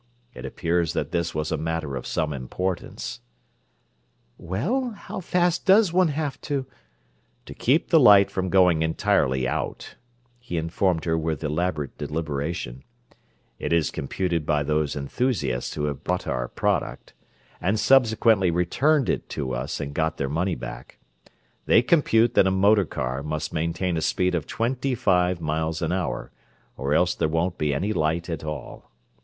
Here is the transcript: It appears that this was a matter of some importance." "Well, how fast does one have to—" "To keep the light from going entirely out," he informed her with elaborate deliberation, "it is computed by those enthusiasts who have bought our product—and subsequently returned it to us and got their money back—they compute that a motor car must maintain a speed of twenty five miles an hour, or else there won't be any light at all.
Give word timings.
It 0.33 0.45
appears 0.47 0.93
that 0.93 1.11
this 1.11 1.35
was 1.35 1.51
a 1.51 1.57
matter 1.57 1.95
of 1.95 2.07
some 2.07 2.33
importance." 2.33 3.19
"Well, 4.35 4.93
how 4.97 5.19
fast 5.19 5.67
does 5.67 5.93
one 5.93 6.07
have 6.07 6.41
to—" 6.41 6.65
"To 7.45 7.53
keep 7.53 7.89
the 7.89 7.99
light 7.99 8.31
from 8.31 8.49
going 8.49 8.81
entirely 8.81 9.47
out," 9.47 9.97
he 10.39 10.57
informed 10.57 11.05
her 11.05 11.15
with 11.19 11.43
elaborate 11.43 11.99
deliberation, 11.99 12.83
"it 13.59 13.71
is 13.71 13.91
computed 13.91 14.43
by 14.43 14.63
those 14.63 14.95
enthusiasts 14.95 15.75
who 15.75 15.83
have 15.83 16.03
bought 16.03 16.25
our 16.25 16.47
product—and 16.47 17.79
subsequently 17.79 18.49
returned 18.49 19.07
it 19.07 19.29
to 19.29 19.53
us 19.53 19.79
and 19.79 19.93
got 19.93 20.17
their 20.17 20.27
money 20.27 20.55
back—they 20.55 21.83
compute 21.83 22.33
that 22.33 22.47
a 22.47 22.49
motor 22.49 22.85
car 22.85 23.21
must 23.21 23.53
maintain 23.53 23.95
a 23.97 24.01
speed 24.01 24.33
of 24.33 24.47
twenty 24.47 24.95
five 24.95 25.39
miles 25.39 25.79
an 25.79 25.91
hour, 25.91 26.31
or 26.75 26.95
else 26.95 27.13
there 27.13 27.29
won't 27.29 27.59
be 27.59 27.71
any 27.71 27.93
light 27.93 28.31
at 28.31 28.43
all. 28.43 28.89